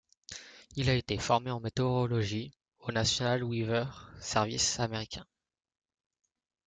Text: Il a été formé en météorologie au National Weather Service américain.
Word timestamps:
Il 0.77 0.89
a 0.89 0.95
été 0.95 1.19
formé 1.19 1.51
en 1.51 1.59
météorologie 1.59 2.55
au 2.79 2.91
National 2.91 3.43
Weather 3.43 4.11
Service 4.19 4.79
américain. 4.79 5.27